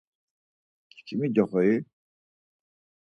Çkimi 0.95 1.27
coxoi? 1.35 1.73